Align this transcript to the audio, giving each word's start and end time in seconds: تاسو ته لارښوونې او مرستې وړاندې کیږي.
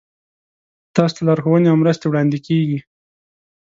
تاسو 0.95 1.13
ته 1.15 1.21
لارښوونې 1.27 1.67
او 1.71 1.77
مرستې 1.81 2.05
وړاندې 2.07 2.37
کیږي. 2.47 2.79